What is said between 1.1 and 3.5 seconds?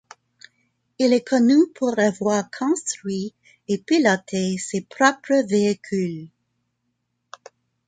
est connu pour avoir construit